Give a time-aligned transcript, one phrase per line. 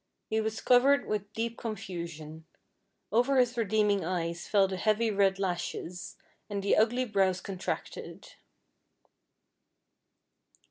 [0.31, 2.45] He was covered with deep confusion.
[3.11, 6.17] Over his redeeming eyes fell the heavy red lashes,
[6.49, 8.29] and the ugly brows contracted.